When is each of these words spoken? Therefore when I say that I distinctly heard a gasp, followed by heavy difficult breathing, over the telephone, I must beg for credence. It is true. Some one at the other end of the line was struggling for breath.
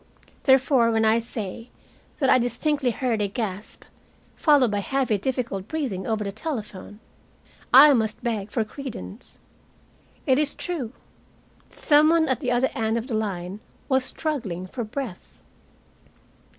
Therefore 0.41 0.89
when 0.89 1.05
I 1.05 1.19
say 1.19 1.69
that 2.17 2.27
I 2.27 2.39
distinctly 2.39 2.89
heard 2.89 3.21
a 3.21 3.27
gasp, 3.27 3.83
followed 4.35 4.71
by 4.71 4.79
heavy 4.79 5.19
difficult 5.19 5.67
breathing, 5.67 6.07
over 6.07 6.23
the 6.23 6.31
telephone, 6.31 6.99
I 7.71 7.93
must 7.93 8.23
beg 8.23 8.49
for 8.49 8.63
credence. 8.63 9.37
It 10.25 10.39
is 10.39 10.55
true. 10.55 10.91
Some 11.69 12.09
one 12.09 12.27
at 12.29 12.39
the 12.39 12.49
other 12.51 12.71
end 12.73 12.97
of 12.97 13.05
the 13.05 13.13
line 13.15 13.59
was 13.89 14.03
struggling 14.03 14.65
for 14.65 14.83
breath. 14.83 15.39